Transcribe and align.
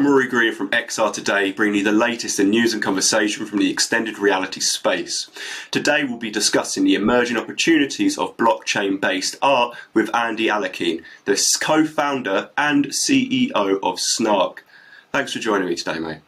I'm 0.00 0.06
Rory 0.06 0.28
Green 0.28 0.54
from 0.54 0.70
XR 0.70 1.12
Today, 1.12 1.52
bringing 1.52 1.80
you 1.80 1.84
the 1.84 1.92
latest 1.92 2.40
in 2.40 2.48
news 2.48 2.72
and 2.72 2.82
conversation 2.82 3.44
from 3.44 3.58
the 3.58 3.70
extended 3.70 4.18
reality 4.18 4.58
space. 4.58 5.30
Today 5.70 6.04
we'll 6.04 6.16
be 6.16 6.30
discussing 6.30 6.84
the 6.84 6.94
emerging 6.94 7.36
opportunities 7.36 8.16
of 8.16 8.34
blockchain 8.38 8.98
based 8.98 9.36
art 9.42 9.76
with 9.92 10.08
Andy 10.16 10.46
Alekhin, 10.46 11.02
the 11.26 11.38
co 11.60 11.84
founder 11.84 12.48
and 12.56 12.86
CEO 12.86 13.78
of 13.82 14.00
Snark. 14.00 14.64
Thanks 15.12 15.34
for 15.34 15.38
joining 15.38 15.68
me 15.68 15.74
today, 15.74 15.98
mate. 15.98 16.20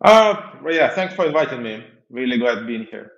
Uh, 0.00 0.34
yeah, 0.70 0.88
thanks 0.94 1.12
for 1.12 1.26
inviting 1.26 1.62
me. 1.62 1.84
Really 2.08 2.38
glad 2.38 2.66
being 2.66 2.86
here. 2.90 3.12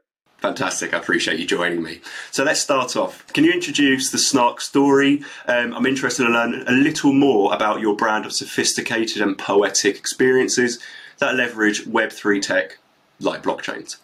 Fantastic. 0.45 0.93
I 0.93 0.99
appreciate 0.99 1.41
you 1.41 1.47
joining 1.47 1.83
me. 1.83 2.03
So 2.31 2.45
let's 2.45 2.61
start 2.61 2.97
off. 2.97 3.27
Can 3.33 3.45
you 3.45 3.51
introduce 3.51 4.11
the 4.11 4.19
Snark 4.19 4.61
story? 4.61 5.25
Um, 5.47 5.73
I'm 5.73 5.87
interested 5.87 6.25
to 6.25 6.29
learn 6.29 6.65
a 6.69 6.73
little 6.73 7.15
more 7.15 7.55
about 7.55 7.81
your 7.81 7.97
brand 7.97 8.27
of 8.27 8.33
sophisticated 8.35 9.23
and 9.23 9.39
poetic 9.39 9.97
experiences 9.97 10.81
that 11.17 11.35
leverage 11.35 11.87
Web3 11.87 12.43
tech 12.43 12.77
like 13.21 13.43
blockchains. 13.43 13.97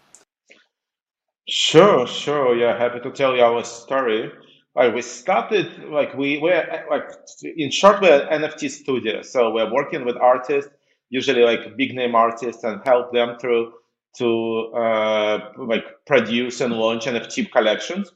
Sure, 1.46 2.06
sure. 2.06 2.56
Yeah, 2.56 2.78
happy 2.78 3.00
to 3.00 3.10
tell 3.10 3.36
you 3.36 3.42
our 3.42 3.62
story. 3.62 4.32
Like 4.74 4.94
we 4.94 5.02
started, 5.02 5.90
like 5.90 6.14
we 6.14 6.38
were, 6.38 6.64
like 6.90 7.04
in 7.42 7.70
short, 7.70 8.00
we're 8.00 8.26
NFT 8.28 8.70
studio. 8.70 9.20
So 9.20 9.52
we're 9.52 9.70
working 9.70 10.06
with 10.06 10.16
artists, 10.16 10.70
usually 11.10 11.42
like 11.42 11.76
big 11.76 11.94
name 11.94 12.14
artists, 12.14 12.64
and 12.64 12.80
help 12.86 13.12
them 13.12 13.36
through 13.38 13.74
to 14.18 14.72
uh, 14.74 15.52
like 15.58 15.84
produce 16.06 16.60
and 16.60 16.74
launch 16.74 17.06
NFT 17.06 17.50
collections. 17.50 18.10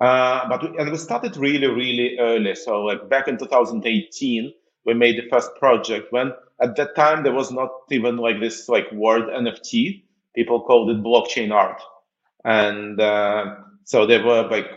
Uh, 0.00 0.48
but 0.48 0.62
we, 0.62 0.78
and 0.78 0.90
we 0.90 0.96
started 0.96 1.36
really, 1.36 1.66
really 1.66 2.18
early. 2.18 2.54
So 2.54 2.82
like 2.82 3.08
back 3.08 3.28
in 3.28 3.36
2018, 3.36 4.52
we 4.86 4.94
made 4.94 5.18
the 5.18 5.28
first 5.28 5.50
project 5.58 6.10
when 6.10 6.32
at 6.60 6.76
that 6.76 6.96
time 6.96 7.22
there 7.22 7.34
was 7.34 7.50
not 7.50 7.70
even 7.90 8.16
like 8.16 8.40
this 8.40 8.68
like 8.68 8.90
word 8.92 9.24
NFT. 9.24 10.02
People 10.34 10.62
called 10.62 10.90
it 10.90 11.02
blockchain 11.02 11.52
art. 11.52 11.82
And 12.44 13.00
uh, 13.00 13.56
so 13.84 14.06
they 14.06 14.22
were 14.22 14.48
like, 14.48 14.70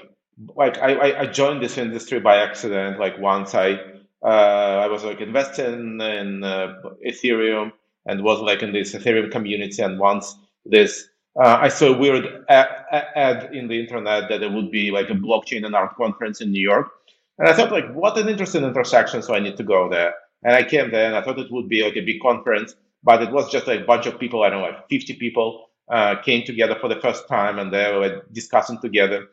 like 0.55 0.77
I, 0.80 1.22
I 1.22 1.25
joined 1.27 1.64
this 1.64 1.77
industry 1.77 2.20
by 2.20 2.38
accident. 2.38 3.00
Like 3.00 3.17
once 3.20 3.55
I, 3.55 3.80
uh, 4.23 4.81
I 4.83 4.88
was 4.88 5.03
like 5.03 5.22
investing 5.22 6.02
in 6.02 6.44
uh, 6.44 6.81
Ethereum 7.05 7.72
and 8.05 8.23
was 8.23 8.39
like 8.42 8.61
in 8.64 8.73
this 8.73 8.94
Ethereum 8.94 9.31
community. 9.31 9.81
And 9.81 10.00
once 10.00 10.36
this. 10.66 11.08
Uh, 11.36 11.58
I 11.61 11.67
saw 11.67 11.88
a 11.88 11.97
weird 11.97 12.45
ad 12.50 13.50
in 13.53 13.67
the 13.67 13.80
internet 13.80 14.30
that 14.30 14.39
there 14.39 14.52
would 14.52 14.72
be 14.72 14.92
like 14.92 15.09
a 15.09 15.14
blockchain 15.14 15.66
and 15.66 15.75
art 15.75 15.95
conference 15.95 16.42
in 16.42 16.52
New 16.52 16.61
York. 16.61 16.92
And 17.39 17.47
I 17.47 17.53
thought 17.53 17.72
like, 17.72 17.92
what 17.94 18.17
an 18.17 18.30
interesting 18.30 18.64
intersection. 18.64 19.22
So 19.23 19.33
I 19.33 19.39
need 19.39 19.58
to 19.58 19.64
go 19.64 19.89
there. 19.89 20.14
And 20.44 20.55
I 20.55 20.64
came 20.64 20.92
there 20.92 21.08
and 21.08 21.16
I 21.16 21.23
thought 21.23 21.39
it 21.39 21.52
would 21.52 21.70
be 21.70 21.83
like 21.83 21.95
a 21.95 22.02
big 22.02 22.22
conference, 22.22 22.75
but 23.03 23.23
it 23.23 23.31
was 23.31 23.52
just 23.52 23.66
like 23.66 23.81
a 23.81 23.86
bunch 23.86 24.05
of 24.05 24.20
people. 24.20 24.44
I 24.44 24.50
don't 24.50 24.61
know, 24.61 24.67
like 24.67 24.88
50 24.89 25.16
people 25.16 25.70
uh, 25.89 26.16
came 26.22 26.45
together 26.45 26.75
for 26.80 26.88
the 26.88 27.00
first 27.02 27.27
time 27.27 27.58
and 27.59 27.73
they 27.73 27.92
were 27.92 28.22
discussing 28.31 28.80
together 28.80 29.27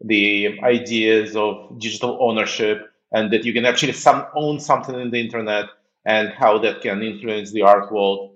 the 0.00 0.58
ideas 0.62 1.36
of 1.36 1.78
digital 1.78 2.18
ownership 2.20 2.90
and 3.12 3.32
that 3.32 3.44
you 3.44 3.52
can 3.52 3.64
actually 3.64 3.92
some, 3.92 4.26
own 4.34 4.58
something 4.58 4.98
in 4.98 5.10
the 5.10 5.20
internet 5.20 5.66
and 6.04 6.30
how 6.30 6.58
that 6.58 6.80
can 6.82 7.02
influence 7.02 7.52
the 7.52 7.62
art 7.62 7.92
world 7.92 8.33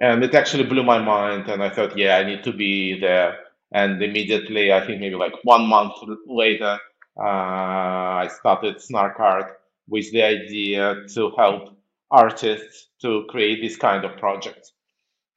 and 0.00 0.22
it 0.22 0.34
actually 0.34 0.64
blew 0.64 0.82
my 0.82 0.98
mind. 0.98 1.48
And 1.48 1.62
I 1.62 1.70
thought, 1.70 1.96
yeah, 1.96 2.16
I 2.16 2.24
need 2.24 2.44
to 2.44 2.52
be 2.52 2.98
there. 3.00 3.38
And 3.72 4.02
immediately, 4.02 4.72
I 4.72 4.86
think 4.86 5.00
maybe 5.00 5.16
like 5.16 5.34
one 5.42 5.66
month 5.66 5.94
later, 6.26 6.78
uh, 7.18 7.22
I 7.22 8.28
started 8.38 8.80
Snark 8.80 9.18
Art 9.18 9.58
with 9.88 10.10
the 10.12 10.22
idea 10.22 11.06
to 11.14 11.30
help 11.36 11.76
artists 12.10 12.88
to 13.02 13.24
create 13.28 13.60
this 13.60 13.76
kind 13.76 14.04
of 14.04 14.16
projects. 14.18 14.72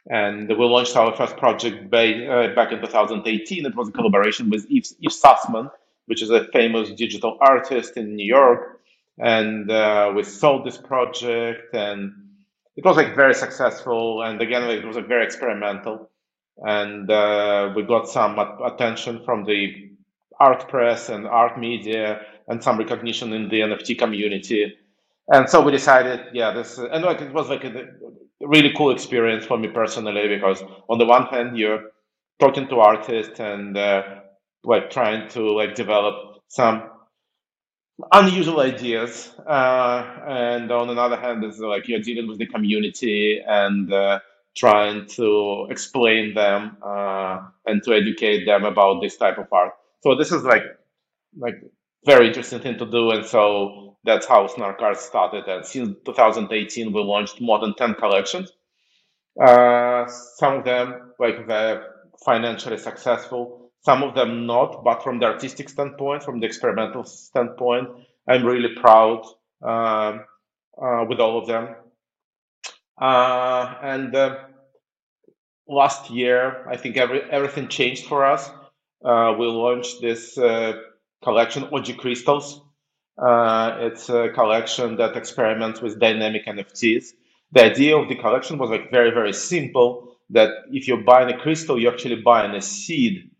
And 0.10 0.48
we 0.50 0.56
launched 0.56 0.96
our 0.96 1.16
first 1.16 1.38
project 1.38 1.94
uh, 1.94 2.48
back 2.56 2.72
in 2.72 2.82
2018. 2.82 3.66
It 3.66 3.76
was 3.76 3.90
a 3.90 3.92
collaboration 3.92 4.50
with 4.50 4.66
Eve, 4.70 4.86
Eve 5.00 5.12
Sussman, 5.12 5.70
which 6.06 6.22
is 6.22 6.30
a 6.30 6.46
famous 6.46 6.90
digital 6.92 7.38
artist 7.42 7.98
in 7.98 8.16
New 8.16 8.26
York. 8.26 8.80
And 9.20 9.70
uh, 9.70 10.12
we 10.16 10.24
sold 10.24 10.66
this 10.66 10.78
project 10.78 11.74
and 11.74 12.14
it 12.80 12.86
was 12.86 12.96
like 12.96 13.14
very 13.14 13.34
successful 13.34 14.22
and 14.24 14.42
again 14.42 14.64
it 14.70 14.86
was 14.86 14.96
like 14.96 15.08
very 15.10 15.26
experimental. 15.26 16.10
And 16.60 17.12
uh, 17.12 17.74
we 17.76 17.84
got 17.84 18.08
some 18.08 18.40
attention 18.40 19.22
from 19.26 19.44
the 19.44 19.92
art 20.40 20.70
press 20.70 21.10
and 21.10 21.28
art 21.28 21.60
media 21.60 22.22
and 22.48 22.64
some 22.64 22.78
recognition 22.78 23.34
in 23.34 23.50
the 23.50 23.60
nft 23.60 23.98
community. 24.00 24.74
And 25.28 25.50
so 25.50 25.60
we 25.62 25.74
decided 25.74 26.28
yeah 26.32 26.54
this 26.54 26.78
and 26.78 27.04
like 27.04 27.20
it 27.20 27.34
was 27.34 27.50
like 27.50 27.66
a 27.66 27.88
really 28.40 28.72
cool 28.78 28.92
experience 28.92 29.46
for 29.46 29.58
me 29.58 29.68
personally 29.68 30.30
because 30.30 30.64
on 30.88 30.98
the 31.00 31.06
one 31.06 31.26
hand 31.26 31.58
you're 31.58 31.84
talking 32.40 32.66
to 32.70 32.80
artists 32.80 33.42
and 33.42 33.78
uh, 33.78 34.04
like 34.64 34.90
trying 34.90 35.28
to 35.32 35.42
like 35.52 35.76
develop 35.76 36.42
some 36.48 36.89
unusual 38.12 38.62
ideas 38.62 39.34
uh, 39.46 40.04
and 40.28 40.72
on 40.72 40.90
another 40.90 41.18
hand 41.18 41.44
it's 41.44 41.60
like 41.60 41.88
you're 41.88 42.00
dealing 42.00 42.28
with 42.28 42.38
the 42.38 42.48
community 42.48 43.42
and 43.46 43.92
uh, 43.92 44.20
trying 44.56 45.06
to 45.06 45.68
explain 45.70 46.34
them 46.34 46.78
uh, 46.86 47.40
and 47.66 47.84
to 47.84 47.94
educate 47.94 48.46
them 48.46 48.64
about 48.66 49.02
this 49.02 49.18
type 49.18 49.38
of 49.38 49.48
art. 49.52 49.74
So 50.02 50.16
this 50.16 50.32
is 50.32 50.44
like 50.44 50.64
like 51.38 51.56
very 52.06 52.28
interesting 52.28 52.60
thing 52.60 52.78
to 52.78 52.86
do 52.86 53.12
and 53.12 53.26
so 53.26 53.98
that's 54.04 54.26
how 54.26 54.48
snark 54.48 54.82
art 54.82 54.98
started. 54.98 55.46
And 55.48 55.66
since 55.66 55.98
2018 56.06 56.94
we 56.94 57.02
launched 57.02 57.42
more 57.42 57.60
than 57.60 57.76
10 57.76 57.96
collections. 57.96 58.52
Uh, 59.40 60.06
some 60.08 60.56
of 60.56 60.66
them 60.66 61.14
like 61.20 61.48
they're 61.48 61.86
financially 62.26 62.78
successful 62.78 63.59
some 63.82 64.04
of 64.04 64.16
them 64.16 64.46
not, 64.46 64.84
but 64.84 65.04
from 65.04 65.20
the 65.20 65.26
artistic 65.26 65.70
standpoint, 65.70 66.24
from 66.24 66.40
the 66.40 66.46
experimental 66.46 67.04
standpoint, 67.04 67.90
I'm 68.28 68.46
really 68.46 68.76
proud 68.76 69.26
uh, 69.66 70.20
uh, 70.82 71.06
with 71.08 71.20
all 71.20 71.40
of 71.40 71.48
them. 71.48 71.76
Uh, 73.00 73.76
and 73.82 74.14
uh, 74.16 74.38
last 75.68 76.10
year, 76.10 76.68
I 76.70 76.76
think 76.76 76.98
every, 76.98 77.22
everything 77.32 77.70
changed 77.70 78.06
for 78.06 78.26
us. 78.26 78.50
Uh, 79.04 79.36
we 79.40 79.46
launched 79.48 80.02
this 80.02 80.38
uh, 80.38 80.74
collection, 81.24 81.64
OG 81.72 81.98
Crystals. 81.98 82.62
it's 83.18 84.10
a 84.10 84.30
collection 84.30 84.98
that 84.98 85.16
experiments 85.16 85.82
with 85.82 86.00
dynamic 86.00 86.46
NFTs. 86.46 87.14
The 87.54 87.64
idea 87.64 87.98
of 87.98 88.10
the 88.10 88.16
collection 88.16 88.58
was 88.58 88.70
like 88.70 88.92
very, 88.92 89.12
very 89.12 89.34
simple 89.34 90.18
that 90.30 90.50
if 90.70 90.88
you're 90.88 91.04
buying 91.04 91.34
a 91.34 91.38
crystal, 91.38 91.80
you're 91.80 91.94
actually 91.94 92.22
buying 92.22 92.54
a 92.54 92.62
seed 92.62 93.32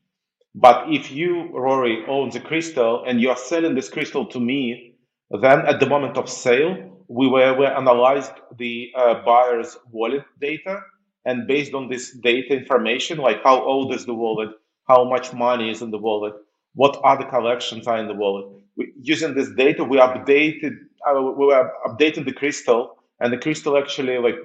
but 0.56 0.92
if 0.92 1.12
you, 1.12 1.50
Rory, 1.54 2.06
own 2.08 2.30
the 2.32 2.40
crystal 2.40 3.04
and 3.06 3.22
you 3.22 3.30
are 3.30 3.38
selling 3.38 3.76
this 3.76 3.90
crystal 3.90 4.26
to 4.28 4.40
me, 4.40 4.96
then 5.42 5.62
at 5.68 5.80
the 5.80 5.86
moment 5.88 6.18
of 6.18 6.30
sale, 6.30 6.76
we 7.08 7.28
were 7.28 7.58
we 7.58 7.66
analyzed 7.66 8.32
the 8.58 8.92
uh, 8.96 9.24
buyer's 9.24 9.78
wallet 9.92 10.24
data, 10.42 10.80
and 11.26 11.48
based 11.48 11.74
on 11.74 11.90
this 11.90 12.12
data 12.18 12.56
information, 12.56 13.18
like 13.20 13.44
how 13.44 13.62
old 13.64 13.94
is 13.94 14.06
the 14.06 14.14
wallet, 14.14 14.50
how 14.88 15.04
much 15.04 15.34
money 15.34 15.70
is 15.72 15.82
in 15.82 15.92
the 15.92 15.98
wallet, 15.98 16.34
what 16.74 17.00
other 17.04 17.26
collections 17.26 17.88
are 17.88 18.00
in 18.00 18.08
the 18.08 18.14
wallet. 18.14 18.48
We, 18.76 18.94
using 19.02 19.36
this 19.36 19.50
data, 19.52 19.84
we 19.84 19.98
updated 19.98 20.74
uh, 21.08 21.22
we 21.22 21.46
were 21.48 21.72
updating 21.88 22.26
the 22.26 22.34
crystal, 22.34 22.98
and 23.20 23.32
the 23.34 23.38
crystal 23.38 23.78
actually 23.78 24.18
like 24.18 24.38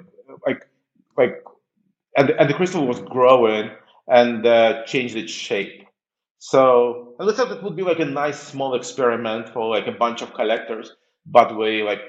like 0.47 0.69
like 1.16 1.43
and, 2.16 2.31
and 2.31 2.50
the 2.50 2.54
crystal 2.54 2.87
was 2.87 3.00
growing 3.00 3.70
and 4.09 4.47
uh, 4.47 4.84
changed 4.84 5.16
its 5.16 5.32
shape. 5.32 5.84
So 6.47 7.15
and 7.19 7.27
we 7.27 7.32
thought 7.32 7.52
it 7.52 7.62
would 7.62 7.75
be 7.75 7.82
like 7.82 8.00
a 8.00 8.05
nice 8.05 8.38
small 8.38 8.75
experiment 8.75 9.49
for 9.49 9.70
like 9.70 9.87
a 9.87 9.93
bunch 9.93 10.20
of 10.20 10.35
collectors. 10.35 10.94
But 11.25 11.56
we 11.56 11.82
like 11.82 12.02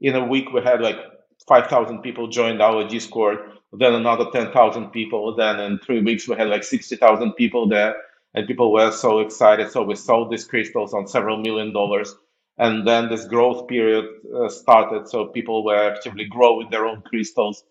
in 0.00 0.14
a 0.14 0.24
week 0.24 0.52
we 0.52 0.62
had 0.62 0.80
like 0.80 0.98
five 1.48 1.66
thousand 1.66 2.00
people 2.02 2.28
joined 2.28 2.62
our 2.62 2.86
Discord, 2.86 3.38
then 3.72 3.94
another 3.94 4.26
ten 4.32 4.52
thousand 4.52 4.90
people, 4.90 5.34
then 5.34 5.58
in 5.58 5.80
three 5.80 6.00
weeks 6.00 6.28
we 6.28 6.36
had 6.36 6.46
like 6.46 6.62
sixty 6.62 6.94
thousand 6.94 7.32
people 7.32 7.68
there, 7.68 7.96
and 8.34 8.46
people 8.46 8.72
were 8.72 8.92
so 8.92 9.18
excited. 9.18 9.72
So 9.72 9.82
we 9.82 9.96
sold 9.96 10.30
these 10.30 10.44
crystals 10.44 10.94
on 10.94 11.08
several 11.08 11.38
million 11.38 11.72
dollars, 11.72 12.14
and 12.58 12.86
then 12.86 13.08
this 13.08 13.24
growth 13.24 13.66
period 13.66 14.04
uh, 14.32 14.48
started. 14.48 15.08
So 15.08 15.26
people 15.26 15.64
were 15.64 15.90
actively 15.92 16.26
growing 16.26 16.70
their 16.70 16.86
own 16.86 17.02
crystals. 17.02 17.64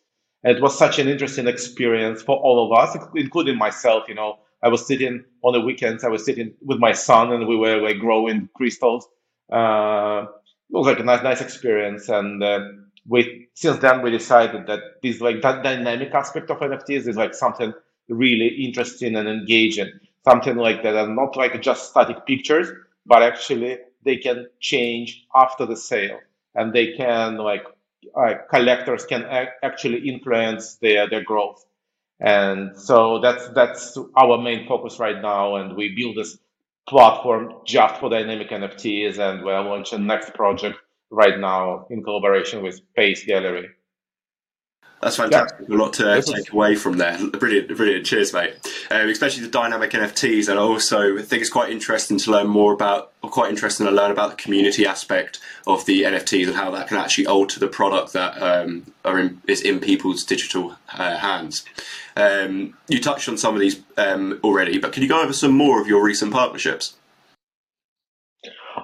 And 0.43 0.57
it 0.57 0.61
was 0.61 0.77
such 0.77 0.99
an 0.99 1.07
interesting 1.07 1.47
experience 1.47 2.21
for 2.21 2.35
all 2.35 2.65
of 2.65 2.77
us, 2.77 2.97
including 3.15 3.57
myself. 3.57 4.09
You 4.09 4.15
know, 4.15 4.39
I 4.63 4.69
was 4.69 4.85
sitting 4.85 5.23
on 5.43 5.53
the 5.53 5.61
weekends. 5.61 6.03
I 6.03 6.09
was 6.09 6.25
sitting 6.25 6.53
with 6.63 6.79
my 6.79 6.91
son, 6.93 7.31
and 7.33 7.47
we 7.47 7.55
were 7.57 7.77
like 7.81 7.99
growing 7.99 8.49
crystals. 8.55 9.07
Uh, 9.51 10.25
it 10.69 10.75
was 10.77 10.87
like 10.87 10.99
a 10.99 11.03
nice, 11.03 11.23
nice 11.23 11.41
experience. 11.41 12.09
And 12.09 12.43
uh, 12.43 12.59
we 13.07 13.47
since 13.55 13.77
then 13.79 14.01
we 14.01 14.11
decided 14.11 14.67
that 14.67 14.79
this 15.01 15.21
like 15.21 15.41
that 15.41 15.63
dynamic 15.63 16.13
aspect 16.13 16.49
of 16.51 16.61
NFTs 16.61 17.07
is 17.07 17.17
like 17.17 17.33
something 17.33 17.73
really 18.09 18.47
interesting 18.47 19.15
and 19.15 19.27
engaging. 19.27 19.91
Something 20.23 20.57
like 20.57 20.83
that 20.83 20.95
are 20.95 21.07
not 21.07 21.35
like 21.35 21.59
just 21.61 21.89
static 21.89 22.25
pictures, 22.27 22.69
but 23.05 23.23
actually 23.23 23.79
they 24.03 24.17
can 24.17 24.47
change 24.59 25.25
after 25.35 25.65
the 25.65 25.75
sale, 25.75 26.19
and 26.55 26.73
they 26.73 26.93
can 26.93 27.37
like 27.37 27.63
uh, 28.15 28.33
collectors 28.49 29.05
can 29.05 29.23
ac- 29.25 29.51
actually 29.63 30.07
influence 30.07 30.75
their 30.75 31.09
their 31.09 31.23
growth. 31.23 31.65
And 32.21 32.77
so 32.77 33.19
that's 33.19 33.49
that's 33.49 33.97
our 34.15 34.37
main 34.37 34.67
focus 34.67 34.99
right 34.99 35.21
now. 35.21 35.55
And 35.55 35.75
we 35.75 35.95
build 35.95 36.17
this 36.17 36.37
platform 36.87 37.53
just 37.65 37.99
for 37.99 38.09
dynamic 38.09 38.49
NFTs, 38.51 39.17
and 39.19 39.43
we're 39.43 39.61
launching 39.61 40.05
next 40.05 40.33
project 40.35 40.77
right 41.09 41.39
now 41.39 41.87
in 41.89 42.03
collaboration 42.03 42.61
with 42.63 42.81
Pace 42.95 43.25
Gallery. 43.25 43.69
That's 45.01 45.15
fantastic. 45.15 45.67
Yeah. 45.67 45.75
A 45.75 45.77
lot 45.77 45.93
to 45.93 46.21
take 46.21 46.53
away 46.53 46.75
from 46.75 46.97
there. 46.97 47.17
Brilliant, 47.31 47.75
brilliant. 47.75 48.05
Cheers, 48.05 48.33
mate. 48.33 48.53
Um, 48.91 49.09
especially 49.09 49.43
the 49.43 49.49
dynamic 49.49 49.91
NFTs, 49.91 50.47
and 50.47 50.59
I 50.59 50.61
also 50.61 51.17
think 51.17 51.41
it's 51.41 51.49
quite 51.49 51.71
interesting 51.71 52.19
to 52.19 52.31
learn 52.31 52.47
more 52.47 52.71
about, 52.71 53.11
or 53.23 53.29
quite 53.31 53.49
interesting 53.49 53.87
to 53.87 53.91
learn 53.91 54.11
about 54.11 54.29
the 54.29 54.35
community 54.35 54.85
aspect 54.85 55.39
of 55.65 55.85
the 55.85 56.03
NFTs 56.03 56.47
and 56.47 56.55
how 56.55 56.69
that 56.71 56.87
can 56.87 56.97
actually 56.97 57.25
alter 57.25 57.59
the 57.59 57.67
product 57.67 58.13
that 58.13 58.39
um, 58.41 58.93
are 59.03 59.17
in, 59.17 59.41
is 59.47 59.61
in 59.61 59.79
people's 59.79 60.23
digital 60.23 60.75
uh, 60.93 61.17
hands. 61.17 61.65
Um, 62.15 62.75
you 62.87 63.01
touched 63.01 63.27
on 63.27 63.37
some 63.37 63.55
of 63.55 63.59
these 63.59 63.81
um, 63.97 64.39
already, 64.43 64.77
but 64.77 64.93
can 64.93 65.01
you 65.01 65.09
go 65.09 65.23
over 65.23 65.33
some 65.33 65.53
more 65.53 65.81
of 65.81 65.87
your 65.87 66.03
recent 66.03 66.31
partnerships? 66.31 66.95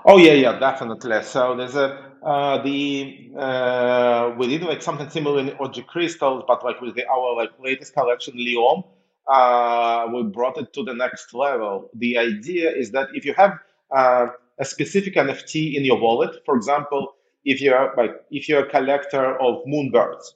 Oh 0.03 0.17
yeah, 0.17 0.33
yeah, 0.33 0.57
definitely. 0.57 1.21
So 1.23 1.55
there's 1.55 1.75
a 1.75 2.06
uh, 2.27 2.61
the 2.61 3.31
uh, 3.37 4.35
we 4.37 4.47
did 4.47 4.61
like 4.63 4.81
something 4.81 5.09
similar 5.09 5.39
in 5.39 5.51
OG 5.61 5.87
crystals, 5.87 6.43
but 6.45 6.61
like 6.61 6.81
with 6.81 6.93
the, 6.95 7.07
our 7.07 7.33
like 7.33 7.51
latest 7.57 7.93
collection, 7.93 8.33
LIOM, 8.35 8.83
uh, 9.31 10.07
we 10.13 10.23
brought 10.23 10.57
it 10.57 10.73
to 10.73 10.83
the 10.83 10.93
next 10.93 11.33
level. 11.33 11.89
The 11.93 12.17
idea 12.17 12.69
is 12.69 12.91
that 12.91 13.07
if 13.13 13.23
you 13.23 13.33
have 13.35 13.53
uh, 13.95 14.27
a 14.59 14.65
specific 14.65 15.15
NFT 15.15 15.75
in 15.75 15.85
your 15.85 16.01
wallet, 16.01 16.43
for 16.45 16.57
example, 16.57 17.13
if 17.45 17.61
you're 17.61 17.93
like 17.95 18.11
if 18.29 18.49
you're 18.49 18.65
a 18.65 18.69
collector 18.69 19.39
of 19.39 19.63
moonbirds, 19.63 20.33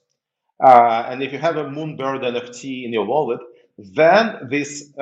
uh, 0.63 1.07
and 1.09 1.21
if 1.21 1.33
you 1.33 1.39
have 1.39 1.57
a 1.57 1.65
moonbird 1.65 2.21
NFT 2.23 2.85
in 2.85 2.93
your 2.93 3.03
wallet, 3.03 3.41
then 3.77 4.47
this 4.49 4.93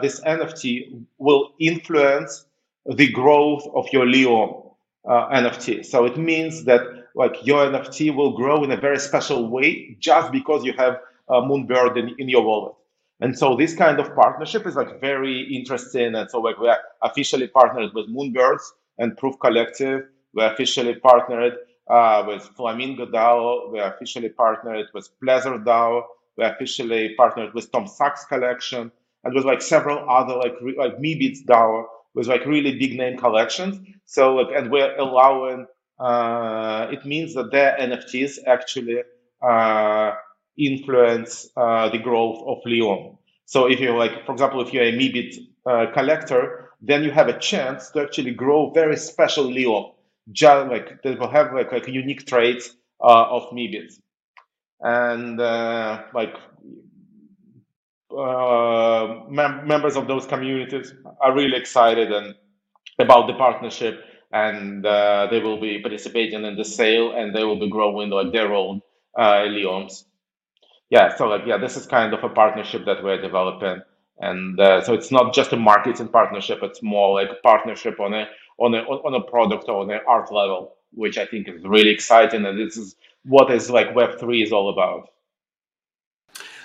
this 0.00 0.20
NFT 0.20 1.06
will 1.18 1.54
influence 1.58 2.46
the 2.86 3.10
growth 3.10 3.66
of 3.74 3.88
your 3.92 4.06
LIOM 4.06 4.69
uh, 5.08 5.28
NFT. 5.28 5.84
So 5.84 6.04
it 6.04 6.16
means 6.16 6.64
that 6.64 6.82
like 7.14 7.44
your 7.44 7.66
NFT 7.66 8.14
will 8.14 8.36
grow 8.36 8.62
in 8.64 8.70
a 8.70 8.76
very 8.76 8.98
special 8.98 9.48
way 9.48 9.96
just 9.98 10.32
because 10.32 10.64
you 10.64 10.72
have 10.74 11.00
a 11.28 11.40
Moonbird 11.40 11.96
in, 11.96 12.14
in 12.18 12.28
your 12.28 12.42
wallet. 12.42 12.74
And 13.20 13.38
so 13.38 13.54
this 13.54 13.74
kind 13.74 14.00
of 14.00 14.14
partnership 14.14 14.66
is 14.66 14.76
like 14.76 15.00
very 15.00 15.42
interesting. 15.54 16.14
And 16.14 16.30
so 16.30 16.40
like 16.40 16.58
we 16.58 16.68
are 16.68 16.78
officially 17.02 17.48
partnered 17.48 17.92
with 17.94 18.08
Moonbirds 18.08 18.62
and 18.98 19.16
Proof 19.16 19.38
Collective. 19.40 20.04
We're 20.32 20.52
officially 20.52 20.94
partnered 20.94 21.54
uh, 21.88 22.24
with 22.26 22.42
Flamingo 22.56 23.06
DAO. 23.06 23.70
We're 23.70 23.92
officially 23.92 24.30
partnered 24.30 24.86
with 24.94 25.08
PleasrDAO. 25.22 26.02
We're 26.36 26.52
officially 26.52 27.14
partnered 27.16 27.52
with 27.52 27.70
Tom 27.72 27.86
Sachs 27.86 28.24
Collection 28.24 28.90
and 29.24 29.34
with 29.34 29.44
like 29.44 29.60
several 29.60 30.08
other 30.08 30.34
like 30.36 30.54
like 30.76 30.96
Meebits 30.98 31.44
DAO 31.44 31.84
with 32.14 32.26
like 32.26 32.44
really 32.46 32.78
big 32.78 32.96
name 32.96 33.16
collections. 33.18 33.80
So 34.04 34.34
like, 34.36 34.48
and 34.56 34.70
we're 34.70 34.96
allowing. 34.96 35.66
Uh, 35.98 36.88
it 36.90 37.04
means 37.04 37.34
that 37.34 37.50
their 37.50 37.76
NFTs 37.78 38.38
actually 38.46 39.02
uh, 39.42 40.12
influence 40.58 41.50
uh, 41.56 41.88
the 41.90 41.98
growth 41.98 42.42
of 42.46 42.58
LIOM. 42.64 43.18
So 43.44 43.66
if 43.70 43.80
you're 43.80 43.96
like, 43.96 44.24
for 44.24 44.32
example, 44.32 44.60
if 44.60 44.72
you're 44.72 44.84
a 44.84 44.92
Meebit 44.92 45.34
uh, 45.66 45.92
collector, 45.92 46.70
then 46.80 47.02
you 47.04 47.10
have 47.10 47.28
a 47.28 47.38
chance 47.38 47.90
to 47.90 48.00
actually 48.00 48.32
grow 48.32 48.70
very 48.70 48.96
special 48.96 49.44
LIOM, 49.44 49.92
just 50.32 50.70
like 50.70 51.02
that 51.02 51.18
will 51.18 51.30
have 51.30 51.52
like 51.52 51.72
like 51.72 51.86
unique 51.88 52.26
traits 52.26 52.70
uh, 53.02 53.26
of 53.28 53.50
Meebit. 53.50 53.92
And 54.80 55.40
uh, 55.40 56.04
like 56.14 56.34
uh, 58.16 59.24
mem- 59.28 59.66
members 59.66 59.96
of 59.96 60.06
those 60.08 60.26
communities 60.26 60.94
are 61.20 61.34
really 61.34 61.56
excited 61.56 62.12
and 62.12 62.34
about 62.98 63.26
the 63.26 63.34
partnership 63.34 64.04
and 64.32 64.86
uh, 64.86 65.26
they 65.30 65.40
will 65.40 65.60
be 65.60 65.80
participating 65.80 66.44
in 66.44 66.56
the 66.56 66.64
sale 66.64 67.12
and 67.16 67.34
they 67.34 67.44
will 67.44 67.58
be 67.58 67.68
growing 67.68 68.10
like 68.10 68.32
their 68.32 68.52
own 68.54 68.80
uh, 69.18 69.44
LIOMs. 69.44 70.04
Yeah, 70.90 71.14
so 71.16 71.28
like 71.28 71.42
yeah, 71.46 71.56
this 71.58 71.76
is 71.76 71.86
kind 71.86 72.14
of 72.14 72.22
a 72.24 72.28
partnership 72.28 72.84
that 72.86 73.02
we're 73.02 73.20
developing, 73.20 73.82
and 74.18 74.58
uh, 74.58 74.82
so 74.82 74.92
it's 74.94 75.12
not 75.12 75.32
just 75.34 75.52
a 75.52 75.56
marketing 75.56 76.08
partnership; 76.08 76.60
it's 76.62 76.82
more 76.82 77.14
like 77.20 77.30
a 77.30 77.40
partnership 77.42 78.00
on 78.00 78.12
a 78.12 78.26
on 78.58 78.74
a 78.74 78.78
on 78.78 79.14
a 79.14 79.20
product 79.20 79.68
or 79.68 79.82
on 79.82 79.90
an 79.90 80.00
art 80.08 80.32
level, 80.32 80.74
which 80.92 81.16
I 81.16 81.26
think 81.26 81.48
is 81.48 81.64
really 81.64 81.90
exciting, 81.90 82.44
and 82.44 82.58
this 82.58 82.76
is 82.76 82.96
what 83.24 83.52
is 83.52 83.70
like 83.70 83.94
Web 83.94 84.18
three 84.18 84.42
is 84.42 84.50
all 84.52 84.70
about. 84.70 85.10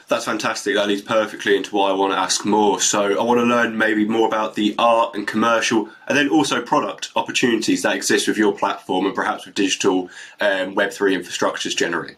That's 0.08 0.26
fantastic. 0.26 0.76
That 0.76 0.88
leads 0.88 1.02
perfectly 1.02 1.56
into 1.56 1.76
why 1.76 1.90
I 1.90 1.94
want 1.94 2.14
to 2.14 2.18
ask 2.18 2.46
more. 2.46 2.80
So 2.80 3.20
I 3.20 3.24
want 3.24 3.40
to 3.40 3.46
learn 3.46 3.76
maybe 3.76 4.06
more 4.06 4.28
about 4.28 4.54
the 4.54 4.76
art 4.78 5.16
and 5.16 5.28
commercial, 5.28 5.90
and 6.08 6.16
then 6.16 6.30
also 6.30 6.62
product 6.62 7.12
opportunities 7.16 7.82
that 7.82 7.96
exist 7.96 8.28
with 8.28 8.38
your 8.38 8.54
platform 8.54 9.08
and 9.08 9.16
perhaps 9.16 9.46
with 9.46 9.56
digital 9.56 10.10
um, 10.40 10.76
Web 10.76 10.92
three 10.92 11.18
infrastructures 11.18 11.76
generally. 11.76 12.18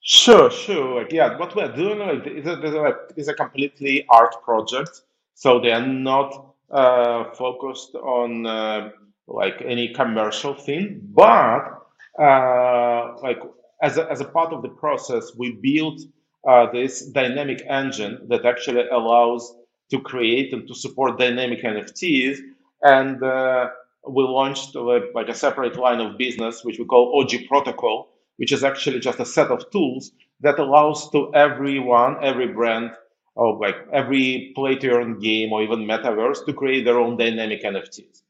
Sure, 0.00 0.50
sure. 0.50 1.06
Yeah, 1.10 1.38
what 1.38 1.56
we're 1.56 1.74
doing 1.74 2.00
is, 2.26 2.46
a, 2.46 2.94
is, 3.16 3.28
a, 3.28 3.34
completely 3.34 4.04
art 4.10 4.34
project, 4.44 5.00
so 5.34 5.58
they 5.58 5.72
are 5.72 5.84
not 5.84 6.54
uh, 6.70 7.32
focused 7.32 7.94
on 7.94 8.46
uh, 8.46 8.90
like 9.26 9.62
any 9.64 9.94
commercial 9.94 10.54
thing, 10.54 11.00
but 11.02 11.80
uh, 12.20 13.16
like 13.22 13.40
as 13.82 13.98
a, 13.98 14.10
as 14.10 14.20
a 14.20 14.24
part 14.24 14.52
of 14.52 14.62
the 14.62 14.68
process, 14.68 15.32
we 15.36 15.52
built 15.52 16.00
uh, 16.48 16.70
this 16.72 17.06
dynamic 17.06 17.62
engine 17.68 18.26
that 18.28 18.44
actually 18.44 18.86
allows 18.88 19.56
to 19.90 20.00
create 20.00 20.52
and 20.52 20.66
to 20.68 20.74
support 20.74 21.18
dynamic 21.18 21.62
NFTs. 21.62 22.38
And 22.82 23.22
uh, 23.22 23.70
we 24.08 24.22
launched 24.22 24.76
uh, 24.76 25.00
like 25.14 25.28
a 25.28 25.34
separate 25.34 25.76
line 25.76 26.00
of 26.00 26.18
business, 26.18 26.64
which 26.64 26.78
we 26.78 26.84
call 26.84 27.20
OG 27.20 27.46
Protocol, 27.48 28.10
which 28.36 28.52
is 28.52 28.64
actually 28.64 29.00
just 29.00 29.20
a 29.20 29.26
set 29.26 29.48
of 29.48 29.70
tools 29.70 30.12
that 30.40 30.58
allows 30.58 31.10
to 31.10 31.32
everyone, 31.34 32.16
every 32.22 32.48
brand, 32.48 32.90
or 33.36 33.58
like 33.58 33.76
every 33.92 34.52
play 34.54 34.76
to 34.76 34.90
earn 34.90 35.18
game 35.18 35.52
or 35.52 35.62
even 35.62 35.80
metaverse 35.80 36.44
to 36.46 36.52
create 36.52 36.84
their 36.84 36.98
own 36.98 37.16
dynamic 37.16 37.62
NFTs. 37.62 38.22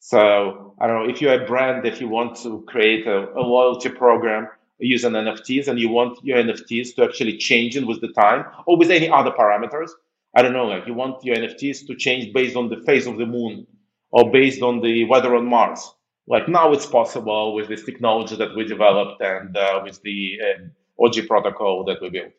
So 0.00 0.74
I 0.80 0.86
don't 0.86 1.04
know 1.04 1.12
if 1.12 1.20
you're 1.20 1.42
a 1.42 1.46
brand, 1.46 1.86
if 1.86 2.00
you 2.00 2.08
want 2.08 2.36
to 2.42 2.62
create 2.66 3.06
a, 3.06 3.30
a 3.34 3.42
loyalty 3.42 3.88
program 3.88 4.48
using 4.78 5.12
NFTs 5.12 5.68
and 5.68 5.78
you 5.78 5.88
want 5.88 6.18
your 6.24 6.38
NFTs 6.38 6.94
to 6.96 7.04
actually 7.04 7.36
change 7.36 7.76
in 7.76 7.86
with 7.86 8.00
the 8.00 8.08
time 8.08 8.44
or 8.66 8.76
with 8.76 8.90
any 8.90 9.08
other 9.08 9.30
parameters. 9.30 9.90
I 10.36 10.42
don't 10.42 10.52
know, 10.52 10.66
like 10.66 10.86
you 10.86 10.94
want 10.94 11.24
your 11.24 11.36
NFTs 11.36 11.86
to 11.86 11.96
change 11.96 12.32
based 12.32 12.56
on 12.56 12.68
the 12.68 12.76
phase 12.86 13.06
of 13.06 13.18
the 13.18 13.26
moon 13.26 13.66
or 14.10 14.30
based 14.30 14.62
on 14.62 14.80
the 14.80 15.04
weather 15.04 15.34
on 15.34 15.46
Mars. 15.46 15.94
Like 16.26 16.48
now 16.48 16.72
it's 16.72 16.86
possible 16.86 17.54
with 17.54 17.68
this 17.68 17.84
technology 17.84 18.36
that 18.36 18.54
we 18.54 18.64
developed 18.64 19.22
and 19.22 19.56
uh, 19.56 19.80
with 19.82 20.00
the 20.02 20.38
uh, 20.42 21.04
OG 21.04 21.26
protocol 21.26 21.84
that 21.84 22.00
we 22.02 22.10
built. 22.10 22.32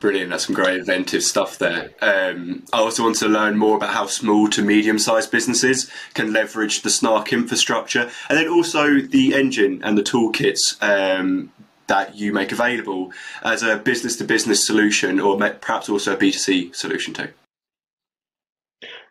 Brilliant. 0.00 0.30
That's 0.30 0.46
some 0.46 0.54
great 0.54 0.78
inventive 0.78 1.22
stuff 1.22 1.58
there. 1.58 1.90
Um, 2.00 2.64
I 2.72 2.78
also 2.78 3.02
want 3.02 3.16
to 3.16 3.28
learn 3.28 3.58
more 3.58 3.76
about 3.76 3.92
how 3.92 4.06
small 4.06 4.48
to 4.48 4.62
medium 4.62 4.98
sized 4.98 5.30
businesses 5.30 5.90
can 6.14 6.32
leverage 6.32 6.80
the 6.80 6.88
Snark 6.88 7.34
infrastructure 7.34 8.10
and 8.30 8.38
then 8.38 8.48
also 8.48 9.00
the 9.00 9.34
engine 9.34 9.82
and 9.84 9.98
the 9.98 10.02
toolkits 10.02 10.82
um, 10.82 11.52
that 11.88 12.16
you 12.16 12.32
make 12.32 12.50
available 12.50 13.12
as 13.42 13.62
a 13.62 13.76
business 13.76 14.16
to 14.16 14.24
business 14.24 14.66
solution 14.66 15.20
or 15.20 15.36
perhaps 15.36 15.90
also 15.90 16.14
a 16.14 16.16
B2C 16.16 16.74
solution 16.74 17.12
too. 17.12 17.28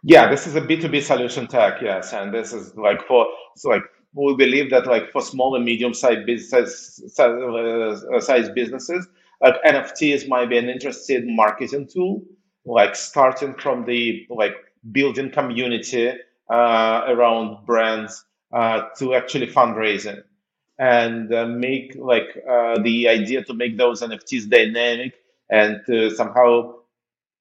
Yeah, 0.02 0.28
this 0.28 0.48
is 0.48 0.56
a 0.56 0.62
B2B 0.62 1.04
solution 1.04 1.46
tech, 1.46 1.84
yes. 1.84 2.14
And 2.14 2.34
this 2.34 2.52
is 2.52 2.76
like 2.76 3.06
for, 3.06 3.28
like, 3.64 3.84
we 4.16 4.36
believe 4.36 4.72
that 4.72 4.88
like 4.88 5.12
for 5.12 5.22
small 5.22 5.56
and 5.56 5.64
medium 5.64 5.94
sized 5.94 6.26
business, 6.26 7.00
uh, 7.20 8.20
size 8.20 8.50
businesses, 8.50 9.08
like 9.42 9.56
NFTs 9.64 10.28
might 10.28 10.50
be 10.50 10.58
an 10.58 10.70
interesting 10.70 11.36
marketing 11.36 11.88
tool, 11.88 12.24
like 12.66 12.96
starting 12.96 13.54
from 13.56 13.86
the 13.86 14.26
like 14.30 14.56
building 14.92 15.32
community 15.32 16.14
uh, 16.50 17.04
around 17.08 17.66
brands 17.66 18.26
uh, 18.52 18.84
to 18.98 19.14
actually 19.14 19.48
fundraising. 19.48 20.24
And 20.78 21.34
uh, 21.34 21.46
make 21.46 21.96
like 21.96 22.42
uh, 22.50 22.82
the 22.82 23.10
idea 23.10 23.44
to 23.44 23.54
make 23.54 23.78
those 23.78 24.02
NFTs 24.02 24.50
dynamic 24.50 25.14
and 25.50 25.82
to 25.88 26.10
somehow 26.12 26.76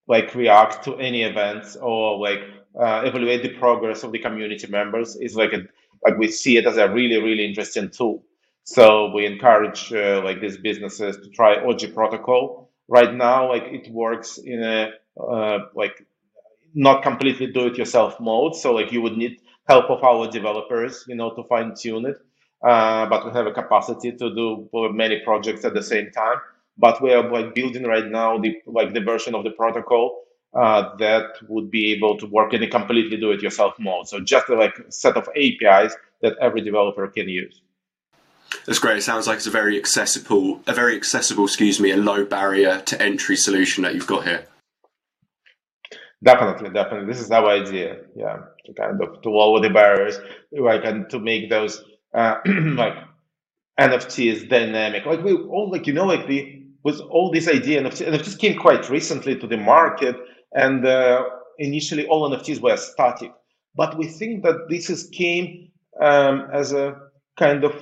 like 0.08 0.34
react 0.34 0.84
to 0.84 0.96
any 0.96 1.22
events 1.22 1.76
or 1.76 2.18
like 2.18 2.40
uh, 2.80 3.02
evaluate 3.04 3.42
the 3.42 3.50
progress 3.50 4.02
of 4.02 4.12
the 4.12 4.18
community 4.18 4.66
members 4.66 5.16
is 5.16 5.36
like 5.36 5.52
a 5.52 5.62
like 6.04 6.16
we 6.16 6.28
see 6.28 6.56
it 6.56 6.66
as 6.66 6.76
a 6.78 6.88
really 6.88 7.20
really 7.20 7.44
interesting 7.46 7.90
tool 7.90 8.24
so 8.74 9.10
we 9.14 9.26
encourage 9.26 9.92
uh, 9.92 10.20
like 10.24 10.40
these 10.40 10.58
businesses 10.58 11.16
to 11.18 11.28
try 11.30 11.56
OG 11.56 11.94
protocol. 11.94 12.70
Right 12.88 13.14
now, 13.14 13.48
like 13.48 13.64
it 13.64 13.90
works 13.92 14.38
in 14.38 14.62
a 14.62 14.90
uh, 15.20 15.58
like 15.74 16.06
not 16.74 17.02
completely 17.02 17.46
do-it-yourself 17.48 18.20
mode. 18.20 18.54
So 18.56 18.72
like 18.74 18.92
you 18.92 19.02
would 19.02 19.16
need 19.16 19.40
help 19.68 19.90
of 19.90 20.02
our 20.04 20.28
developers, 20.30 21.04
you 21.08 21.14
know, 21.16 21.34
to 21.34 21.44
fine 21.44 21.74
tune 21.80 22.06
it. 22.06 22.18
uh, 22.66 23.06
but 23.08 23.24
we 23.26 23.32
have 23.32 23.46
a 23.46 23.52
capacity 23.52 24.12
to 24.12 24.34
do 24.34 24.68
many 24.92 25.20
projects 25.24 25.64
at 25.64 25.74
the 25.74 25.82
same 25.82 26.10
time. 26.10 26.38
But 26.78 27.02
we 27.02 27.12
are 27.14 27.28
like 27.30 27.54
building 27.54 27.84
right 27.84 28.06
now 28.06 28.38
the 28.38 28.56
like 28.66 28.92
the 28.94 29.00
version 29.00 29.34
of 29.34 29.44
the 29.44 29.50
protocol 29.52 30.06
uh, 30.54 30.96
that 30.98 31.26
would 31.48 31.70
be 31.70 31.92
able 31.92 32.16
to 32.18 32.26
work 32.26 32.54
in 32.54 32.62
a 32.62 32.68
completely 32.68 33.16
do-it-yourself 33.18 33.74
mode. 33.78 34.08
So 34.08 34.20
just 34.20 34.48
a, 34.50 34.56
like 34.56 34.76
set 34.90 35.16
of 35.16 35.28
APIs 35.36 35.96
that 36.22 36.36
every 36.40 36.62
developer 36.62 37.06
can 37.08 37.28
use. 37.28 37.60
That's 38.66 38.78
great. 38.78 38.98
It 38.98 39.02
sounds 39.02 39.26
like 39.26 39.36
it's 39.36 39.46
a 39.46 39.50
very 39.50 39.78
accessible, 39.78 40.60
a 40.66 40.72
very 40.72 40.96
accessible, 40.96 41.44
excuse 41.44 41.80
me, 41.80 41.90
a 41.90 41.96
low 41.96 42.24
barrier 42.24 42.80
to 42.86 43.02
entry 43.02 43.36
solution 43.36 43.82
that 43.84 43.94
you've 43.94 44.06
got 44.06 44.24
here. 44.24 44.46
Definitely, 46.22 46.70
definitely. 46.70 47.06
This 47.06 47.20
is 47.20 47.30
our 47.30 47.48
idea. 47.48 47.98
Yeah, 48.16 48.38
to 48.66 48.72
kind 48.74 49.00
of 49.00 49.22
to 49.22 49.30
lower 49.30 49.60
the 49.60 49.70
barriers, 49.70 50.18
like 50.52 50.84
and 50.84 51.08
to 51.10 51.18
make 51.18 51.48
those 51.48 51.82
uh, 52.12 52.36
like 52.46 52.94
NFTs 53.78 54.48
dynamic. 54.48 55.06
Like 55.06 55.22
we 55.22 55.34
all 55.34 55.70
like 55.70 55.86
you 55.86 55.92
know 55.92 56.06
like 56.06 56.26
the 56.26 56.62
with 56.82 57.00
all 57.00 57.30
this 57.30 57.48
idea 57.48 57.82
NFT, 57.82 58.08
NFTs 58.08 58.38
came 58.38 58.58
quite 58.58 58.88
recently 58.90 59.36
to 59.36 59.46
the 59.46 59.56
market, 59.56 60.16
and 60.52 60.84
uh, 60.84 61.24
initially 61.58 62.06
all 62.06 62.28
NFTs 62.28 62.60
were 62.60 62.76
static. 62.76 63.32
But 63.76 63.96
we 63.96 64.08
think 64.08 64.42
that 64.42 64.66
this 64.68 64.90
is 64.90 65.08
came 65.10 65.70
um, 66.00 66.48
as 66.52 66.72
a 66.72 67.00
kind 67.38 67.64
of 67.64 67.74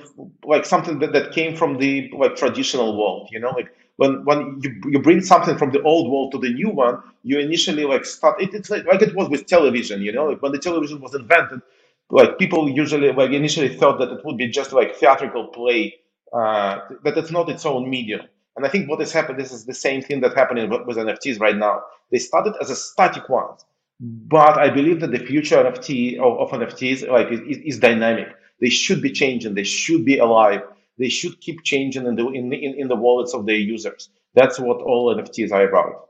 like 0.43 0.65
something 0.65 0.99
that, 0.99 1.13
that 1.13 1.31
came 1.31 1.55
from 1.55 1.77
the 1.77 2.11
like 2.17 2.35
traditional 2.35 2.97
world. 2.97 3.29
You 3.31 3.39
know, 3.39 3.49
like 3.51 3.69
when 3.97 4.23
when 4.25 4.59
you, 4.63 4.81
you 4.91 4.99
bring 4.99 5.21
something 5.21 5.57
from 5.57 5.71
the 5.71 5.81
old 5.83 6.11
world 6.11 6.31
to 6.33 6.39
the 6.39 6.53
new 6.53 6.69
one, 6.69 7.01
you 7.23 7.39
initially 7.39 7.85
like 7.85 8.05
start. 8.05 8.41
It, 8.41 8.53
it's 8.53 8.69
like, 8.69 8.85
like 8.85 9.01
it 9.01 9.15
was 9.15 9.29
with 9.29 9.45
television. 9.47 10.01
You 10.01 10.11
know, 10.11 10.25
like 10.27 10.41
when 10.41 10.51
the 10.51 10.59
television 10.59 11.01
was 11.01 11.15
invented, 11.15 11.61
like 12.09 12.37
people 12.37 12.69
usually 12.69 13.11
like 13.11 13.31
initially 13.31 13.75
thought 13.75 13.99
that 13.99 14.11
it 14.11 14.25
would 14.25 14.37
be 14.37 14.47
just 14.47 14.71
like 14.71 14.95
theatrical 14.95 15.47
play, 15.47 15.95
uh, 16.33 16.79
that 17.03 17.17
it's 17.17 17.31
not 17.31 17.49
its 17.49 17.65
own 17.65 17.89
medium. 17.89 18.21
And 18.55 18.65
I 18.65 18.69
think 18.69 18.89
what 18.89 18.99
has 18.99 19.11
happened, 19.11 19.39
this 19.39 19.51
is 19.51 19.65
the 19.65 19.73
same 19.73 20.01
thing 20.01 20.19
that's 20.19 20.33
happening 20.33 20.69
with 20.69 20.97
NFTs 20.97 21.39
right 21.39 21.55
now. 21.55 21.83
They 22.11 22.17
started 22.17 22.55
as 22.59 22.71
a 22.71 22.75
static 22.75 23.29
ones, 23.29 23.63
but 23.99 24.57
I 24.57 24.69
believe 24.69 24.99
that 25.01 25.11
the 25.11 25.19
future 25.19 25.57
NFT 25.57 26.17
of, 26.17 26.39
of 26.39 26.49
NFTs 26.49 27.07
like 27.07 27.31
is, 27.31 27.57
is, 27.59 27.79
dynamic. 27.79 28.29
They 28.59 28.69
should 28.69 29.01
be 29.01 29.11
changing. 29.11 29.53
They 29.53 29.63
should 29.63 30.05
be 30.05 30.17
alive. 30.17 30.61
They 30.97 31.09
should 31.09 31.39
keep 31.41 31.63
changing 31.63 32.05
in 32.05 32.15
the 32.15 32.27
in, 32.27 32.51
in, 32.53 32.73
in 32.75 32.87
the 32.87 32.95
wallets 32.95 33.33
of 33.33 33.45
their 33.45 33.57
users. 33.57 34.09
That's 34.33 34.59
what 34.59 34.81
all 34.81 35.15
NFTs 35.15 35.51
are 35.51 35.67
about. 35.67 36.07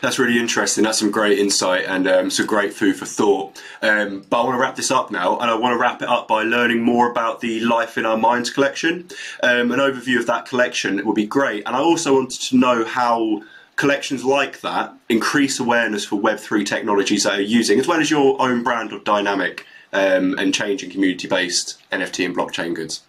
That's 0.00 0.18
really 0.18 0.38
interesting. 0.38 0.84
That's 0.84 0.98
some 0.98 1.10
great 1.10 1.38
insight 1.38 1.84
and 1.86 2.06
um, 2.06 2.30
some 2.30 2.46
great 2.46 2.72
food 2.72 2.96
for 2.96 3.06
thought. 3.06 3.60
Um, 3.82 4.24
but 4.28 4.40
I 4.40 4.44
want 4.44 4.54
to 4.54 4.60
wrap 4.60 4.76
this 4.76 4.90
up 4.90 5.10
now, 5.10 5.38
and 5.38 5.50
I 5.50 5.54
want 5.54 5.74
to 5.74 5.78
wrap 5.78 6.02
it 6.02 6.08
up 6.08 6.28
by 6.28 6.42
learning 6.42 6.82
more 6.82 7.10
about 7.10 7.40
the 7.40 7.60
Life 7.60 7.98
in 7.98 8.06
Our 8.06 8.16
Minds 8.16 8.50
collection. 8.50 9.08
Um, 9.42 9.72
an 9.72 9.80
overview 9.80 10.18
of 10.18 10.26
that 10.26 10.46
collection 10.46 11.04
would 11.04 11.14
be 11.14 11.26
great. 11.26 11.64
And 11.66 11.74
I 11.74 11.80
also 11.80 12.14
wanted 12.14 12.40
to 12.42 12.56
know 12.56 12.84
how 12.84 13.42
collections 13.76 14.24
like 14.24 14.60
that 14.60 14.92
increase 15.08 15.58
awareness 15.58 16.04
for 16.04 16.20
Web3 16.20 16.66
technologies 16.66 17.24
that 17.24 17.38
are 17.38 17.42
using, 17.42 17.80
as 17.80 17.88
well 17.88 18.00
as 18.00 18.10
your 18.10 18.40
own 18.40 18.62
brand 18.62 18.92
of 18.92 19.04
dynamic 19.04 19.66
um, 19.92 20.38
and 20.38 20.54
changing 20.54 20.90
community 20.90 21.28
based 21.28 21.82
NFT 21.90 22.24
and 22.24 22.36
blockchain 22.36 22.74
goods. 22.74 23.02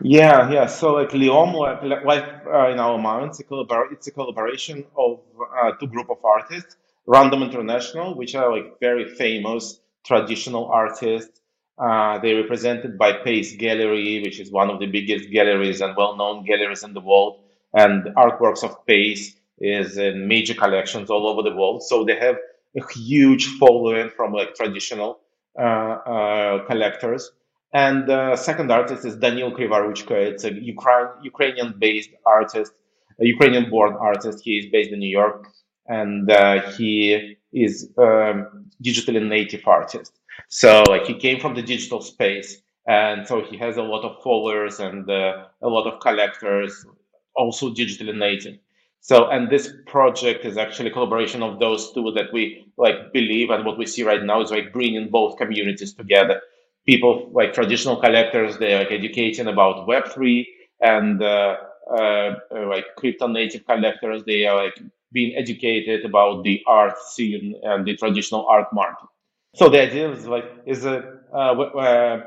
Yeah, 0.00 0.50
yeah. 0.50 0.66
So 0.66 0.94
like 0.94 1.12
LIOM, 1.12 1.54
like, 1.54 2.04
like 2.04 2.24
uh, 2.46 2.70
in 2.70 2.78
our 2.78 2.98
minds, 2.98 3.40
it's 3.40 3.48
a, 3.48 3.52
collabor- 3.52 3.92
it's 3.92 4.06
a 4.06 4.10
collaboration 4.10 4.84
of 4.96 5.20
uh, 5.62 5.72
two 5.72 5.86
group 5.86 6.10
of 6.10 6.24
artists, 6.24 6.76
Random 7.06 7.42
International, 7.42 8.14
which 8.14 8.34
are 8.34 8.50
like 8.54 8.78
very 8.80 9.08
famous 9.14 9.80
traditional 10.04 10.66
artists. 10.66 11.40
Uh, 11.78 12.18
they're 12.18 12.40
represented 12.40 12.96
by 12.98 13.12
Pace 13.12 13.54
Gallery, 13.56 14.22
which 14.22 14.40
is 14.40 14.50
one 14.50 14.70
of 14.70 14.80
the 14.80 14.86
biggest 14.86 15.30
galleries 15.30 15.80
and 15.80 15.94
well-known 15.96 16.44
galleries 16.44 16.82
in 16.82 16.94
the 16.94 17.00
world. 17.00 17.40
And 17.74 18.04
artworks 18.16 18.64
of 18.64 18.86
Pace 18.86 19.36
is 19.58 19.98
in 19.98 20.26
major 20.26 20.54
collections 20.54 21.10
all 21.10 21.26
over 21.26 21.42
the 21.42 21.54
world. 21.54 21.82
So 21.82 22.04
they 22.04 22.16
have 22.16 22.36
a 22.78 22.92
huge 22.92 23.46
following 23.58 24.10
from 24.16 24.32
like 24.32 24.54
traditional 24.54 25.20
uh, 25.58 25.62
uh, 25.62 26.66
collectors. 26.66 27.32
And 27.72 28.06
the 28.06 28.36
second 28.36 28.70
artist 28.70 29.04
is 29.04 29.16
Daniil 29.16 29.52
Krivoruchko. 29.52 30.12
It's 30.12 30.44
a 30.44 30.52
Ukraine, 30.52 31.08
Ukrainian-based 31.22 32.10
artist, 32.24 32.72
a 33.20 33.26
Ukrainian-born 33.26 33.94
artist. 33.94 34.42
He 34.44 34.58
is 34.58 34.66
based 34.70 34.92
in 34.92 34.98
New 34.98 35.14
York, 35.22 35.48
and 35.86 36.30
uh, 36.30 36.70
he 36.72 37.36
is 37.52 37.90
a 37.98 38.44
digitally 38.82 39.26
native 39.26 39.66
artist. 39.66 40.12
So, 40.48 40.84
like, 40.88 41.04
he 41.06 41.14
came 41.14 41.40
from 41.40 41.54
the 41.54 41.62
digital 41.62 42.00
space, 42.00 42.62
and 42.86 43.26
so 43.26 43.42
he 43.42 43.56
has 43.58 43.76
a 43.76 43.82
lot 43.82 44.04
of 44.04 44.22
followers 44.22 44.80
and 44.80 45.10
uh, 45.10 45.44
a 45.62 45.68
lot 45.68 45.86
of 45.90 46.00
collectors, 46.00 46.86
also 47.34 47.70
digitally 47.70 48.16
native. 48.16 48.56
So, 49.00 49.28
and 49.30 49.48
this 49.48 49.72
project 49.86 50.44
is 50.44 50.56
actually 50.56 50.90
a 50.90 50.92
collaboration 50.92 51.42
of 51.42 51.60
those 51.60 51.92
two 51.92 52.10
that 52.16 52.32
we 52.32 52.66
like 52.76 53.12
believe, 53.12 53.50
and 53.50 53.64
what 53.64 53.78
we 53.78 53.86
see 53.86 54.02
right 54.02 54.22
now 54.22 54.40
is 54.40 54.50
like 54.50 54.72
bringing 54.72 55.10
both 55.10 55.38
communities 55.38 55.94
together. 55.94 56.40
People 56.86 57.30
like 57.32 57.52
traditional 57.52 57.96
collectors 57.96 58.58
they're 58.58 58.78
like 58.80 58.92
educating 58.92 59.46
about 59.46 59.88
web3 59.88 60.44
and 60.80 61.22
uh, 61.22 61.56
uh, 61.96 62.34
like 62.68 62.84
crypto 62.96 63.26
native 63.26 63.64
collectors 63.66 64.24
they 64.24 64.44
are 64.46 64.64
like 64.64 64.78
being 65.12 65.36
educated 65.36 66.04
about 66.04 66.42
the 66.42 66.62
art 66.66 66.98
scene 66.98 67.54
and 67.62 67.86
the 67.86 67.96
traditional 67.96 68.46
art 68.46 68.66
market. 68.72 69.08
So 69.54 69.68
the 69.68 69.80
idea 69.80 70.10
is 70.10 70.26
like 70.26 70.44
is 70.66 70.84
a 70.84 71.20
uh, 71.32 72.20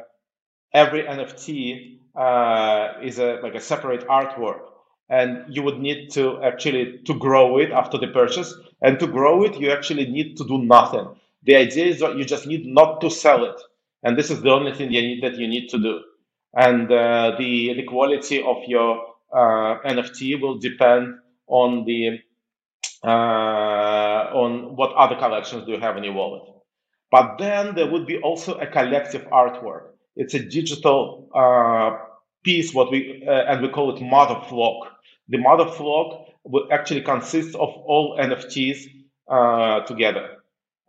every 0.74 1.04
nft 1.04 2.00
uh, 2.16 2.94
is 3.04 3.20
a 3.20 3.40
like 3.44 3.56
a 3.56 3.60
separate 3.60 4.08
artwork 4.08 4.69
and 5.10 5.44
you 5.48 5.62
would 5.63 5.80
need 5.80 6.10
to 6.12 6.42
actually 6.44 7.00
to 7.06 7.13
grow 7.13 7.58
it 7.58 7.72
after 7.72 7.98
the 7.98 8.08
purchase 8.08 8.54
and 8.82 9.00
to 9.00 9.08
grow 9.08 9.44
it 9.44 9.60
you 9.60 9.72
actually 9.72 10.06
need 10.06 10.38
to 10.38 10.46
do 10.48 10.60
nothing 10.60 11.08
the 11.44 11.56
idea 11.56 11.86
is 11.86 12.00
that 12.00 12.18
you 12.18 12.25
just 12.25 12.46
need 12.48 12.66
not 12.66 13.01
to 13.01 13.10
sell 13.10 13.44
it 13.46 13.60
and 14.04 14.18
this 14.18 14.30
is 14.30 14.42
the 14.42 14.51
only 14.51 14.74
thing 14.74 14.92
you 14.92 15.01
need, 15.01 15.24
that 15.24 15.38
you 15.38 15.48
need 15.48 15.70
to 15.70 15.78
do. 15.78 16.01
And 16.54 16.92
uh, 16.92 17.36
the 17.38 17.74
the 17.74 17.84
quality 17.84 18.42
of 18.42 18.58
your 18.68 19.06
uh, 19.32 19.80
NFT 19.86 20.42
will 20.42 20.58
depend 20.58 21.16
on 21.48 21.86
the 21.86 22.20
uh, 23.04 24.32
on 24.34 24.75
what 24.75 24.94
other 24.96 25.16
collections 25.16 25.66
do 25.66 25.74
you 25.74 25.80
have 25.80 25.98
in 25.98 26.04
your 26.04 26.13
wallet. 26.13 26.44
But 27.12 27.38
then 27.38 27.75
there 27.75 27.88
would 27.88 28.08
be 28.08 28.18
also 28.20 28.56
a 28.56 28.68
collective 28.68 29.28
artwork. 29.30 29.89
It's 30.16 30.34
a 30.34 30.39
digital 30.39 31.30
uh, 31.34 31.98
piece, 32.43 32.74
what 32.74 32.91
we 32.91 33.24
uh, 33.27 33.31
and 33.31 33.62
we 33.62 33.69
call 33.69 33.96
it 33.96 34.01
mother 34.01 34.39
flock. 34.48 34.88
The 35.27 35.38
mother 35.38 35.69
flock 35.69 36.27
will 36.43 36.67
actually 36.72 37.01
consist 37.01 37.55
of 37.55 37.69
all 37.69 38.17
NFTs 38.19 38.86
uh, 39.27 39.81
together. 39.81 40.38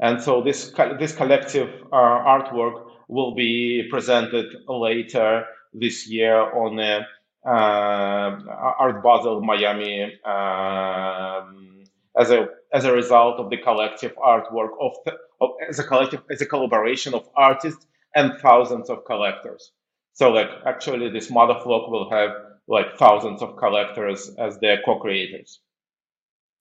And 0.00 0.22
so 0.22 0.42
this 0.42 0.72
this 0.98 1.14
collective 1.14 1.68
artwork 1.92 2.86
will 3.08 3.34
be 3.34 3.86
presented 3.90 4.46
later 4.68 5.44
this 5.74 6.08
year 6.08 6.36
on 6.36 6.78
uh, 6.78 7.00
Art 7.46 9.02
Basel 9.02 9.40
Miami 9.42 10.04
um, 10.24 11.84
as 12.18 12.30
a 12.30 12.48
as 12.72 12.84
a 12.84 12.92
result 12.92 13.40
of 13.40 13.50
the 13.50 13.56
collective 13.58 14.14
artwork 14.16 14.70
of, 14.80 14.92
of 15.40 15.50
as 15.68 15.78
a 15.78 15.84
collective 15.84 16.22
as 16.30 16.40
a 16.40 16.46
collaboration 16.46 17.14
of 17.14 17.28
artists 17.36 17.86
and 18.14 18.32
thousands 18.40 18.88
of 18.88 19.04
collectors. 19.04 19.72
So 20.12 20.30
like 20.30 20.48
actually 20.66 21.10
this 21.10 21.30
mother 21.30 21.58
flock 21.62 21.88
will 21.90 22.10
have 22.10 22.30
like 22.68 22.96
thousands 22.98 23.42
of 23.42 23.56
collectors 23.56 24.30
as 24.38 24.58
their 24.58 24.78
co-creators. 24.84 25.60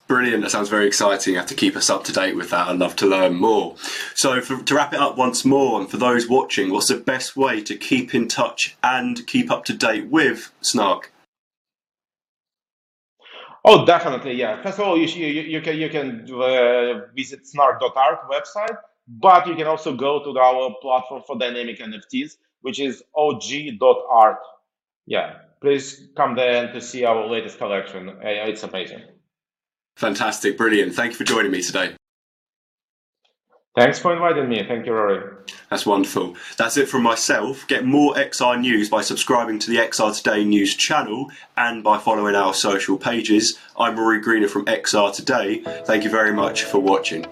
Brilliant. 0.09 0.41
That 0.41 0.49
sounds 0.49 0.69
very 0.69 0.87
exciting. 0.87 1.33
You 1.33 1.39
have 1.39 1.49
to 1.49 1.55
keep 1.55 1.75
us 1.75 1.87
up 1.87 2.03
to 2.05 2.11
date 2.11 2.35
with 2.35 2.49
that. 2.49 2.67
I'd 2.67 2.79
love 2.79 2.95
to 2.95 3.05
learn 3.05 3.35
more. 3.35 3.75
So, 4.15 4.41
for, 4.41 4.57
to 4.63 4.75
wrap 4.75 4.91
it 4.91 4.99
up 4.99 5.17
once 5.17 5.45
more, 5.45 5.79
and 5.79 5.87
for 5.87 5.97
those 5.97 6.27
watching, 6.27 6.71
what's 6.71 6.87
the 6.87 6.97
best 6.97 7.37
way 7.37 7.61
to 7.61 7.77
keep 7.77 8.15
in 8.15 8.27
touch 8.27 8.75
and 8.81 9.25
keep 9.27 9.51
up 9.51 9.65
to 9.65 9.73
date 9.73 10.07
with 10.07 10.51
Snark? 10.61 11.11
Oh, 13.63 13.85
definitely, 13.85 14.33
yeah. 14.33 14.59
First 14.63 14.79
of 14.79 14.87
all, 14.87 14.97
you, 14.97 15.05
you, 15.05 15.41
you 15.41 15.61
can 15.61 15.77
you 15.77 15.89
can 15.89 16.25
uh, 16.33 17.05
visit 17.15 17.45
snark.art 17.45 18.21
website, 18.31 18.77
but 19.07 19.45
you 19.45 19.55
can 19.55 19.67
also 19.67 19.93
go 19.93 20.23
to 20.23 20.39
our 20.39 20.75
platform 20.81 21.21
for 21.27 21.37
dynamic 21.37 21.77
NFTs, 21.77 22.37
which 22.61 22.79
is 22.79 23.03
og.art. 23.15 24.39
Yeah, 25.05 25.33
please 25.61 26.09
come 26.15 26.35
there 26.35 26.71
to 26.71 26.81
see 26.81 27.05
our 27.05 27.27
latest 27.27 27.57
collection. 27.57 28.17
It's 28.21 28.63
amazing. 28.63 29.03
Fantastic, 29.97 30.57
brilliant. 30.57 30.93
Thank 30.95 31.11
you 31.11 31.17
for 31.17 31.23
joining 31.25 31.51
me 31.51 31.61
today. 31.61 31.95
Thanks 33.75 33.99
for 33.99 34.11
inviting 34.13 34.49
me. 34.49 34.63
Thank 34.67 34.85
you, 34.85 34.93
Rory. 34.93 35.23
That's 35.69 35.85
wonderful. 35.85 36.35
That's 36.57 36.75
it 36.75 36.89
from 36.89 37.03
myself. 37.03 37.65
Get 37.67 37.85
more 37.85 38.13
XR 38.15 38.59
news 38.59 38.89
by 38.89 39.01
subscribing 39.01 39.59
to 39.59 39.69
the 39.69 39.77
XR 39.77 40.15
Today 40.17 40.43
news 40.43 40.75
channel 40.75 41.31
and 41.55 41.83
by 41.83 41.97
following 41.97 42.35
our 42.35 42.53
social 42.53 42.97
pages. 42.97 43.57
I'm 43.77 43.97
Rory 43.97 44.19
Greener 44.19 44.47
from 44.47 44.65
XR 44.65 45.13
Today. 45.13 45.61
Thank 45.85 46.03
you 46.03 46.09
very 46.09 46.33
much 46.33 46.63
for 46.63 46.79
watching. 46.79 47.25